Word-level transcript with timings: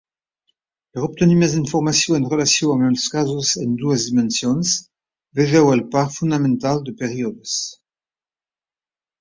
Per 0.95 1.01
obtenir 1.07 1.35
més 1.41 1.51
informació 1.57 2.17
en 2.19 2.25
relació 2.31 2.71
amb 2.77 2.87
els 2.87 3.03
casos 3.17 3.51
en 3.65 3.77
dues 3.83 4.07
dimensions, 4.09 4.73
vegeu 5.41 5.71
el 5.77 5.87
par 5.97 6.07
fonamental 6.19 6.83
de 6.89 6.97
períodes. 7.07 7.57